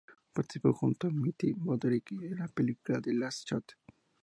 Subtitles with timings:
[0.33, 3.73] Participó junto a Matthew Broderick en la película "The Last Shot".